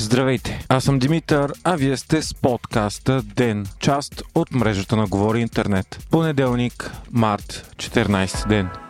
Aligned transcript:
Здравейте, 0.00 0.64
аз 0.68 0.84
съм 0.84 0.98
Димитър, 0.98 1.52
а 1.64 1.76
вие 1.76 1.96
сте 1.96 2.22
с 2.22 2.34
подкаста 2.34 3.22
ДЕН, 3.22 3.66
част 3.78 4.22
от 4.34 4.52
мрежата 4.52 4.96
на 4.96 5.06
Говори 5.06 5.40
Интернет. 5.40 6.06
Понеделник, 6.10 6.90
март, 7.10 7.74
14 7.76 8.48
ден. 8.48 8.87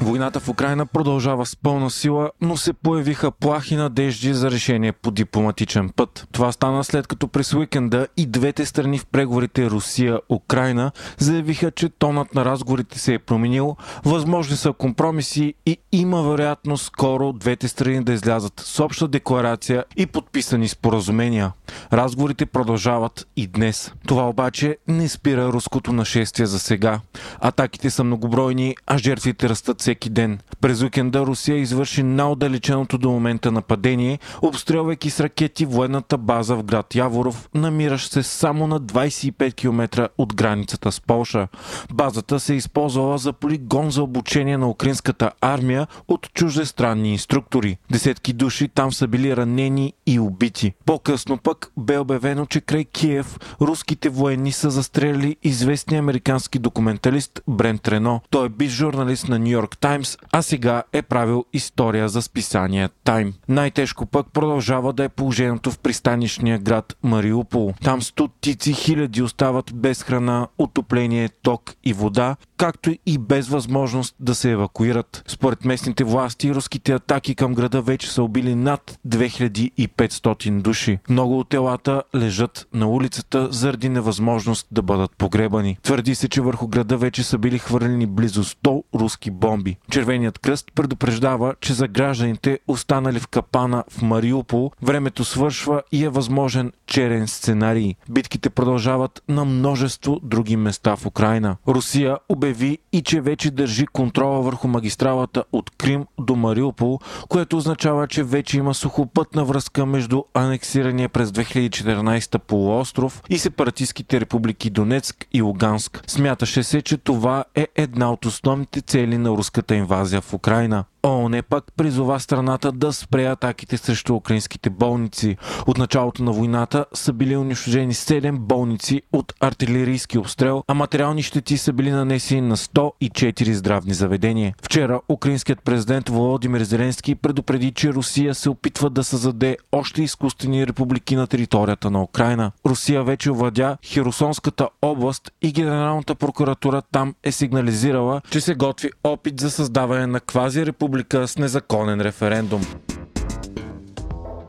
Войната 0.00 0.40
в 0.40 0.48
Украина 0.48 0.86
продължава 0.86 1.46
с 1.46 1.56
пълна 1.56 1.90
сила, 1.90 2.30
но 2.40 2.56
се 2.56 2.72
появиха 2.72 3.30
плахи 3.30 3.76
надежди 3.76 4.34
за 4.34 4.50
решение 4.50 4.92
по 4.92 5.10
дипломатичен 5.10 5.90
път. 5.96 6.26
Това 6.32 6.52
стана 6.52 6.84
след 6.84 7.06
като 7.06 7.28
през 7.28 7.54
уикенда 7.54 8.06
и 8.16 8.26
двете 8.26 8.66
страни 8.66 8.98
в 8.98 9.06
преговорите 9.06 9.70
Русия-Украина 9.70 10.90
заявиха, 11.18 11.70
че 11.70 11.88
тонът 11.88 12.34
на 12.34 12.44
разговорите 12.44 12.98
се 12.98 13.14
е 13.14 13.18
променил, 13.18 13.76
възможни 14.04 14.56
са 14.56 14.72
компромиси 14.72 15.54
и 15.66 15.78
има 15.92 16.22
вероятно 16.22 16.76
скоро 16.76 17.32
двете 17.32 17.68
страни 17.68 18.04
да 18.04 18.12
излязат 18.12 18.60
с 18.60 18.80
обща 18.80 19.08
декларация 19.08 19.84
и 19.96 20.06
подписани 20.06 20.68
споразумения. 20.68 21.52
Разговорите 21.92 22.46
продължават 22.46 23.26
и 23.36 23.46
днес. 23.46 23.92
Това 24.06 24.28
обаче 24.28 24.76
не 24.88 25.08
спира 25.08 25.48
руското 25.48 25.92
нашествие 25.92 26.46
за 26.46 26.58
сега. 26.58 27.00
Атаките 27.40 27.90
са 27.90 28.04
многобройни, 28.04 28.74
а 28.86 28.98
жертвите 28.98 29.48
растат 29.48 29.83
всеки 29.84 30.10
ден. 30.10 30.38
През 30.60 30.82
уикенда 30.82 31.26
Русия 31.26 31.58
извърши 31.58 32.02
най-отдалеченото 32.02 32.98
до 32.98 33.10
момента 33.10 33.52
нападение, 33.52 34.18
обстрелвайки 34.42 35.10
с 35.10 35.20
ракети 35.20 35.66
военната 35.66 36.18
база 36.18 36.56
в 36.56 36.62
град 36.62 36.94
Яворов, 36.94 37.48
намиращ 37.54 38.12
се 38.12 38.22
само 38.22 38.66
на 38.66 38.80
25 38.80 39.54
км 39.54 40.08
от 40.18 40.34
границата 40.34 40.92
с 40.92 41.00
Полша. 41.00 41.48
Базата 41.92 42.40
се 42.40 42.52
е 42.52 42.56
използвала 42.56 43.18
за 43.18 43.32
полигон 43.32 43.90
за 43.90 44.02
обучение 44.02 44.58
на 44.58 44.70
украинската 44.70 45.30
армия 45.40 45.86
от 46.08 46.32
чуждестранни 46.34 47.12
инструктори. 47.12 47.78
Десетки 47.90 48.32
души 48.32 48.68
там 48.68 48.92
са 48.92 49.08
били 49.08 49.36
ранени 49.36 49.92
и 50.06 50.20
убити. 50.20 50.72
По-късно 50.86 51.38
пък 51.38 51.72
бе 51.76 51.98
обявено, 51.98 52.46
че 52.46 52.60
край 52.60 52.84
Киев 52.84 53.38
руските 53.60 54.08
военни 54.08 54.52
са 54.52 54.70
застреляли 54.70 55.36
известния 55.42 55.98
американски 55.98 56.58
документалист 56.58 57.40
Брент 57.48 57.88
Рено. 57.88 58.20
Той 58.30 58.46
е 58.46 58.48
бит 58.48 58.70
журналист 58.70 59.28
на 59.28 59.38
Нью 59.38 59.62
Йорк 59.74 59.80
Таймс, 59.80 60.18
а 60.32 60.42
сега 60.42 60.82
е 60.92 61.02
правил 61.02 61.44
история 61.52 62.08
за 62.08 62.22
списание 62.22 62.88
Тайм. 63.04 63.34
Най-тежко 63.48 64.06
пък 64.06 64.32
продължава 64.32 64.92
да 64.92 65.04
е 65.04 65.08
положението 65.08 65.70
в 65.70 65.78
пристанищния 65.78 66.58
град 66.58 66.96
Мариупол. 67.02 67.74
Там 67.84 68.02
стотици 68.02 68.72
хиляди 68.72 69.22
остават 69.22 69.70
без 69.74 70.02
храна, 70.02 70.48
отопление, 70.58 71.28
ток 71.28 71.74
и 71.84 71.92
вода, 71.92 72.36
както 72.56 72.94
и 73.06 73.18
без 73.18 73.48
възможност 73.48 74.14
да 74.20 74.34
се 74.34 74.50
евакуират. 74.50 75.22
Според 75.26 75.64
местните 75.64 76.04
власти, 76.04 76.54
руските 76.54 76.92
атаки 76.92 77.34
към 77.34 77.54
града 77.54 77.82
вече 77.82 78.10
са 78.10 78.22
убили 78.22 78.54
над 78.54 78.98
2500 79.08 80.62
души. 80.62 80.98
Много 81.08 81.38
от 81.38 81.48
телата 81.48 82.02
лежат 82.14 82.66
на 82.74 82.86
улицата 82.86 83.48
заради 83.50 83.88
невъзможност 83.88 84.66
да 84.70 84.82
бъдат 84.82 85.10
погребани. 85.18 85.78
Твърди 85.82 86.14
се, 86.14 86.28
че 86.28 86.40
върху 86.40 86.68
града 86.68 86.96
вече 86.96 87.22
са 87.22 87.38
били 87.38 87.58
хвърлени 87.58 88.06
близо 88.06 88.44
100 88.44 88.82
руски 88.94 89.30
бомби. 89.30 89.76
Червеният 89.90 90.38
кръст 90.38 90.72
предупреждава, 90.74 91.54
че 91.60 91.72
за 91.72 91.88
гражданите, 91.88 92.58
останали 92.68 93.20
в 93.20 93.28
капана 93.28 93.84
в 93.90 94.02
Мариупол, 94.02 94.70
времето 94.82 95.24
свършва 95.24 95.82
и 95.92 96.04
е 96.04 96.08
възможен 96.08 96.72
черен 96.86 97.28
сценарий. 97.28 97.94
Битките 98.10 98.50
продължават 98.50 99.22
на 99.28 99.44
множество 99.44 100.20
други 100.22 100.56
места 100.56 100.96
в 100.96 101.06
Украина. 101.06 101.56
Русия 101.68 102.18
обяви 102.28 102.53
и 102.92 103.02
че 103.04 103.20
вече 103.20 103.50
държи 103.50 103.86
контрола 103.86 104.42
върху 104.42 104.68
магистралата 104.68 105.44
от 105.52 105.70
Крим 105.70 106.06
до 106.18 106.36
Мариупол, 106.36 106.98
което 107.28 107.56
означава, 107.56 108.08
че 108.08 108.24
вече 108.24 108.58
има 108.58 108.74
сухопътна 108.74 109.44
връзка 109.44 109.86
между 109.86 110.22
анексирания 110.34 111.08
през 111.08 111.30
2014 111.30 112.38
полуостров 112.38 113.22
и 113.30 113.38
сепаратистските 113.38 114.20
републики 114.20 114.70
Донецк 114.70 115.26
и 115.32 115.42
Луганск. 115.42 116.04
Смяташе 116.06 116.62
се, 116.62 116.82
че 116.82 116.96
това 116.96 117.44
е 117.54 117.68
една 117.74 118.12
от 118.12 118.24
основните 118.24 118.80
цели 118.80 119.18
на 119.18 119.30
руската 119.30 119.74
инвазия 119.74 120.20
в 120.20 120.34
Украина. 120.34 120.84
ООН 121.04 121.42
пък 121.48 121.64
призова 121.76 122.20
страната 122.20 122.72
да 122.72 122.92
спре 122.92 123.24
атаките 123.24 123.76
срещу 123.76 124.14
украинските 124.14 124.70
болници. 124.70 125.36
От 125.66 125.78
началото 125.78 126.22
на 126.22 126.32
войната 126.32 126.84
са 126.94 127.12
били 127.12 127.36
унищожени 127.36 127.94
7 127.94 128.38
болници 128.38 129.02
от 129.12 129.32
артилерийски 129.40 130.18
обстрел, 130.18 130.64
а 130.68 130.74
материални 130.74 131.22
щети 131.22 131.58
са 131.58 131.72
били 131.72 131.90
нанесени 131.90 132.40
на 132.40 132.56
104 132.56 133.52
здравни 133.52 133.94
заведения. 133.94 134.54
Вчера 134.62 135.00
украинският 135.08 135.62
президент 135.64 136.08
Володимир 136.08 136.62
Зеленски 136.62 137.14
предупреди, 137.14 137.70
че 137.70 137.92
Русия 137.92 138.34
се 138.34 138.50
опитва 138.50 138.90
да 138.90 139.04
създаде 139.04 139.56
още 139.72 140.02
изкуствени 140.02 140.66
републики 140.66 141.16
на 141.16 141.26
територията 141.26 141.90
на 141.90 142.02
Украина. 142.02 142.52
Русия 142.66 143.04
вече 143.04 143.30
овладя 143.30 143.76
Херосонската 143.84 144.68
област 144.82 145.32
и 145.42 145.52
Генералната 145.52 146.14
прокуратура 146.14 146.82
там 146.92 147.14
е 147.24 147.32
сигнализирала, 147.32 148.20
че 148.30 148.40
се 148.40 148.54
готви 148.54 148.90
опит 149.04 149.40
за 149.40 149.50
създаване 149.50 150.06
на 150.06 150.20
квази 150.20 150.66
република 150.66 150.93
република 150.94 151.26
с 151.26 151.38
незаконен 151.38 152.00
референдум. 152.00 152.62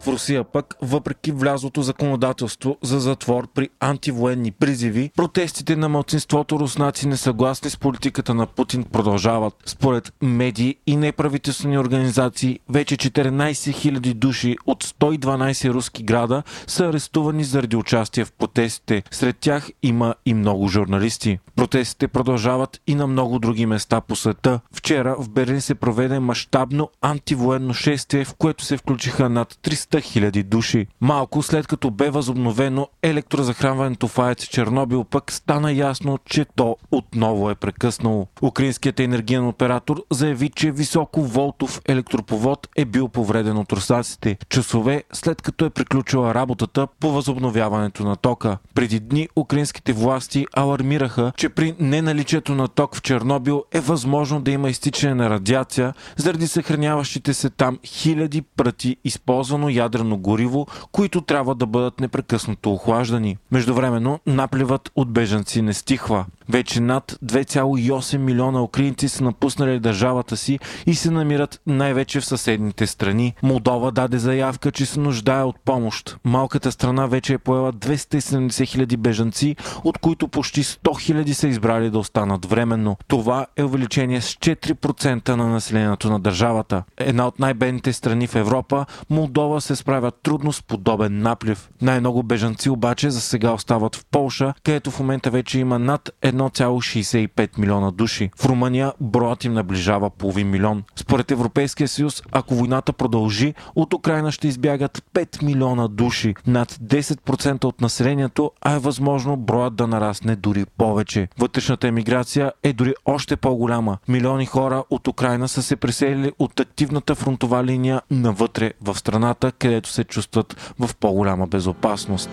В 0.00 0.08
Русия 0.08 0.44
пък, 0.44 0.74
въпреки 0.82 1.32
влязлото 1.32 1.82
законодателство 1.82 2.76
за 2.82 3.00
затвор 3.00 3.48
при 3.54 3.68
антивоенни 3.80 4.50
призиви, 4.50 5.10
протестите 5.16 5.76
на 5.76 5.88
мълцинството 5.88 6.58
руснаци 6.58 7.08
несъгласни 7.08 7.70
с 7.70 7.76
политиката 7.76 8.34
на 8.34 8.46
Путин 8.46 8.84
продължават. 8.84 9.54
Според 9.66 10.12
медии 10.22 10.76
и 10.86 10.96
неправителствени 10.96 11.78
организации, 11.78 12.58
вече 12.68 12.96
14 12.96 13.50
000 13.50 14.14
души 14.14 14.56
от 14.66 14.84
112 14.84 15.70
руски 15.70 16.02
града 16.02 16.42
са 16.66 16.86
арестувани 16.86 17.44
заради 17.44 17.76
участие 17.76 18.24
в 18.24 18.32
протестите. 18.32 19.02
Сред 19.10 19.36
тях 19.36 19.70
има 19.82 20.14
и 20.26 20.34
много 20.34 20.68
журналисти. 20.68 21.38
Протестите 21.56 22.08
продължават 22.08 22.80
и 22.86 22.94
на 22.94 23.06
много 23.06 23.38
други 23.38 23.66
места 23.66 24.00
по 24.00 24.16
света. 24.16 24.60
Вчера 24.72 25.16
в 25.18 25.30
Берлин 25.30 25.60
се 25.60 25.74
проведе 25.74 26.20
мащабно 26.20 26.90
антивоенно 27.00 27.74
шествие, 27.74 28.24
в 28.24 28.34
което 28.34 28.64
се 28.64 28.76
включиха 28.76 29.28
над 29.28 29.54
300 29.54 29.89
000 29.90 30.42
души. 30.42 30.86
Малко 31.00 31.42
след 31.42 31.66
като 31.66 31.90
бе 31.90 32.10
възобновено 32.10 32.88
електрозахранването 33.02 34.08
в 34.08 34.18
АЕЦ 34.18 34.44
Чернобил, 34.44 35.04
пък 35.04 35.32
стана 35.32 35.72
ясно, 35.72 36.18
че 36.24 36.46
то 36.56 36.76
отново 36.90 37.50
е 37.50 37.54
прекъснало. 37.54 38.26
Украинският 38.42 39.00
енергиен 39.00 39.46
оператор 39.46 40.04
заяви, 40.10 40.48
че 40.48 40.70
високоволтов 40.70 41.80
електроповод 41.88 42.68
е 42.76 42.84
бил 42.84 43.08
повреден 43.08 43.58
от 43.58 43.72
русаците, 43.72 44.36
часове 44.48 45.04
след 45.12 45.42
като 45.42 45.64
е 45.64 45.70
приключила 45.70 46.34
работата 46.34 46.86
по 47.00 47.10
възобновяването 47.10 48.04
на 48.04 48.16
тока. 48.16 48.58
Преди 48.74 49.00
дни 49.00 49.28
украинските 49.36 49.92
власти 49.92 50.46
алармираха, 50.56 51.32
че 51.36 51.48
при 51.48 51.74
неналичието 51.78 52.54
на 52.54 52.68
ток 52.68 52.96
в 52.96 53.02
Чернобил 53.02 53.64
е 53.72 53.80
възможно 53.80 54.40
да 54.40 54.50
има 54.50 54.70
изтичане 54.70 55.14
на 55.14 55.30
радиация 55.30 55.94
заради 56.16 56.46
съхраняващите 56.46 57.34
се 57.34 57.50
там 57.50 57.78
хиляди 57.84 58.42
пръти 58.42 58.96
използвано 59.04 59.68
ядрено 59.80 60.16
гориво, 60.16 60.66
които 60.92 61.20
трябва 61.20 61.54
да 61.54 61.66
бъдат 61.66 62.00
непрекъснато 62.00 62.72
охлаждани. 62.72 63.36
Междувременно 63.50 64.20
напливът 64.26 64.90
от 64.96 65.12
бежанци 65.12 65.62
не 65.62 65.74
стихва. 65.74 66.24
Вече 66.48 66.80
над 66.80 67.18
2,8 67.24 68.16
милиона 68.16 68.62
украинци 68.62 69.08
са 69.08 69.24
напуснали 69.24 69.80
държавата 69.80 70.36
си 70.36 70.58
и 70.86 70.94
се 70.94 71.10
намират 71.10 71.60
най-вече 71.66 72.20
в 72.20 72.24
съседните 72.24 72.86
страни. 72.86 73.34
Молдова 73.42 73.90
даде 73.90 74.18
заявка, 74.18 74.72
че 74.72 74.86
се 74.86 75.00
нуждае 75.00 75.42
от 75.42 75.56
помощ. 75.64 76.16
Малката 76.24 76.72
страна 76.72 77.06
вече 77.06 77.32
е 77.34 77.38
поела 77.38 77.72
270 77.72 78.66
хиляди 78.66 78.96
бежанци, 78.96 79.56
от 79.84 79.98
които 79.98 80.28
почти 80.28 80.64
100 80.64 81.00
хиляди 81.00 81.34
са 81.34 81.48
избрали 81.48 81.90
да 81.90 81.98
останат 81.98 82.46
временно. 82.46 82.96
Това 83.08 83.46
е 83.56 83.64
увеличение 83.64 84.20
с 84.20 84.34
4% 84.34 85.28
на 85.28 85.46
населението 85.46 86.10
на 86.10 86.20
държавата. 86.20 86.82
Една 86.96 87.26
от 87.26 87.38
най-бедните 87.38 87.92
страни 87.92 88.26
в 88.26 88.34
Европа, 88.34 88.86
Молдова 89.10 89.60
се 89.60 89.69
справя 89.76 90.10
трудно 90.10 90.52
с 90.52 90.62
подобен 90.62 91.22
наплив. 91.22 91.70
Най-много 91.82 92.22
бежанци 92.22 92.70
обаче 92.70 93.10
за 93.10 93.20
сега 93.20 93.52
остават 93.52 93.96
в 93.96 94.04
Полша, 94.10 94.54
където 94.64 94.90
в 94.90 95.00
момента 95.00 95.30
вече 95.30 95.58
има 95.58 95.78
над 95.78 96.10
1,65 96.22 97.58
милиона 97.58 97.90
души. 97.90 98.30
В 98.36 98.46
Румъния 98.46 98.92
броят 99.00 99.44
им 99.44 99.52
наближава 99.52 100.10
половин 100.10 100.50
милион. 100.50 100.82
Според 100.96 101.30
Европейския 101.30 101.88
съюз, 101.88 102.22
ако 102.32 102.54
войната 102.54 102.92
продължи, 102.92 103.54
от 103.74 103.94
Украина 103.94 104.32
ще 104.32 104.48
избягат 104.48 105.02
5 105.14 105.42
милиона 105.42 105.88
души, 105.88 106.34
над 106.46 106.72
10% 106.72 107.64
от 107.64 107.80
населението, 107.80 108.50
а 108.60 108.74
е 108.74 108.78
възможно 108.78 109.36
броят 109.36 109.74
да 109.74 109.86
нарасне 109.86 110.36
дори 110.36 110.64
повече. 110.78 111.28
Вътрешната 111.38 111.88
емиграция 111.88 112.52
е 112.62 112.72
дори 112.72 112.94
още 113.04 113.36
по-голяма. 113.36 113.98
Милиони 114.08 114.46
хора 114.46 114.84
от 114.90 115.08
Украина 115.08 115.48
са 115.48 115.62
се 115.62 115.76
преселили 115.76 116.32
от 116.38 116.60
активната 116.60 117.14
фронтова 117.14 117.64
линия 117.64 118.00
навътре 118.10 118.72
в 118.80 118.98
страната, 118.98 119.52
където 119.60 119.88
се 119.88 120.04
чувстват 120.04 120.74
в 120.78 120.90
по-голяма 120.96 121.46
безопасност. 121.46 122.30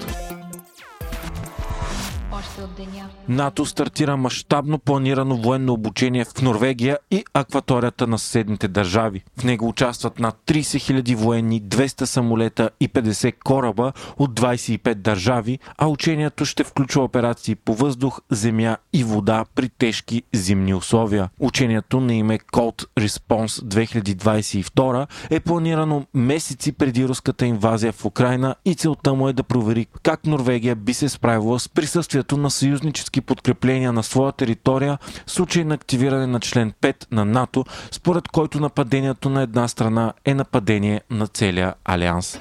Още 2.32 2.62
от 2.62 2.76
деня 2.76 2.97
НАТО 3.30 3.66
стартира 3.66 4.18
мащабно 4.18 4.80
планирано 4.80 5.38
военно 5.38 5.74
обучение 5.74 6.26
в 6.26 6.42
Норвегия 6.42 6.98
и 7.12 7.24
акваторията 7.34 8.08
на 8.08 8.20
съседните 8.20 8.68
държави. 8.68 9.24
В 9.40 9.44
него 9.44 9.68
участват 9.68 10.20
над 10.20 10.36
30 10.48 10.62
000 11.02 11.16
военни, 11.16 11.62
200 11.62 12.06
самолета 12.06 12.70
и 12.80 12.90
50 12.90 13.34
кораба 13.44 13.94
от 14.18 14.40
25 14.40 14.96
държави, 14.96 15.60
а 15.78 15.88
учението 15.88 16.46
ще 16.46 16.64
включва 16.64 17.04
операции 17.04 17.56
по 17.56 17.74
въздух, 17.74 18.20
земя 18.32 18.78
и 18.94 19.04
вода 19.04 19.46
при 19.56 19.70
тежки 19.70 20.24
зимни 20.34 20.74
условия. 20.74 21.30
Учението 21.40 22.00
на 22.00 22.14
име 22.14 22.40
Cold 22.40 22.86
Response 23.00 23.48
2022 23.48 25.08
е 25.30 25.40
планирано 25.40 26.06
месеци 26.14 26.72
преди 26.72 27.08
руската 27.08 27.46
инвазия 27.46 27.92
в 27.94 28.06
Украина 28.06 28.56
и 28.66 28.76
целта 28.76 29.14
му 29.14 29.30
е 29.30 29.34
да 29.34 29.44
провери 29.44 29.88
как 30.04 30.26
Норвегия 30.26 30.76
би 30.76 30.94
се 30.94 31.10
справила 31.10 31.60
с 31.60 31.70
присъствието 31.70 32.38
на 32.38 32.52
съюзнически 32.98 33.22
подкрепления 33.22 33.94
на 33.94 34.04
своя 34.04 34.32
територия 34.32 34.98
в 35.26 35.32
случай 35.32 35.64
на 35.64 35.74
активиране 35.76 36.28
на 36.28 36.40
член 36.40 36.74
5 36.82 37.08
на 37.12 37.26
НАТО, 37.26 37.66
според 37.92 38.28
който 38.28 38.60
нападението 38.60 39.30
на 39.30 39.42
една 39.42 39.68
страна 39.68 40.14
е 40.26 40.34
нападение 40.34 41.02
на 41.10 41.28
целия 41.28 41.74
алианс. 41.86 42.40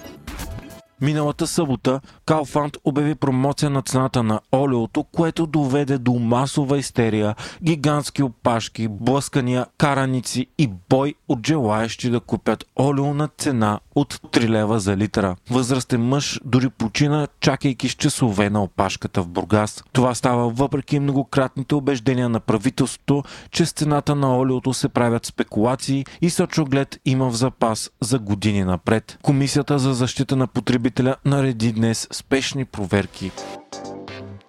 Миналата 1.01 1.47
събота 1.47 2.01
Калфанд 2.27 2.77
обяви 2.85 3.15
промоция 3.15 3.71
на 3.71 3.83
цената 3.83 4.23
на 4.23 4.41
олиото, 4.55 5.05
което 5.05 5.47
доведе 5.47 5.99
до 5.99 6.13
масова 6.13 6.79
истерия, 6.79 7.35
гигантски 7.63 8.23
опашки, 8.23 8.89
блъскания, 8.89 9.67
караници 9.79 10.47
и 10.59 10.71
бой 10.89 11.15
от 11.29 11.47
желаящи 11.47 12.11
да 12.11 12.21
купят 12.21 12.65
олио 12.81 13.15
на 13.15 13.29
цена 13.39 13.81
от 13.97 14.15
3 14.15 14.49
лева 14.49 14.81
за 14.81 14.97
литра. 14.97 15.37
Възрастен 15.51 16.03
мъж 16.03 16.41
дори 16.45 16.69
почина, 16.69 17.29
чакайки 17.41 17.89
с 17.89 17.93
часове 17.93 18.51
на 18.51 18.63
опашката 18.63 19.23
в 19.23 19.29
Бургас. 19.29 19.85
Това 19.93 20.15
става 20.15 20.49
въпреки 20.49 21.01
многократните 21.01 21.75
убеждения 21.75 22.29
на 22.29 22.41
правителството, 22.41 23.23
че 23.51 23.67
с 23.67 23.73
цената 23.73 24.15
на 24.15 24.39
олиото 24.39 24.75
се 24.75 24.89
правят 24.89 25.27
спекулации 25.27 26.05
и 26.21 26.31
сочоглед 26.31 27.01
има 27.05 27.31
в 27.31 27.37
запас 27.37 27.91
за 28.01 28.19
години 28.19 28.65
напред. 28.65 29.19
Комисията 29.23 29.79
за 29.79 29.95
защита 29.95 30.37
на 30.37 30.47
потребителя 30.47 31.17
нареди 31.25 31.73
днес 31.73 32.09
спешни 32.13 32.65
проверки. 32.65 33.31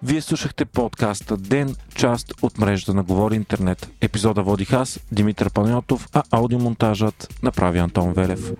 Вие 0.02 0.20
слушахте 0.20 0.64
подкаста 0.64 1.36
Ден, 1.36 1.76
част 1.94 2.34
от 2.42 2.58
мрежата 2.58 2.94
на 2.94 3.02
Говори 3.02 3.36
Интернет. 3.36 3.90
Епизода 4.00 4.42
водих 4.42 4.72
аз, 4.72 5.00
Димитър 5.12 5.50
Панайотов, 5.50 6.08
а 6.12 6.22
аудиомонтажът 6.30 7.34
направи 7.42 7.78
Антон 7.78 8.12
Велев. 8.12 8.52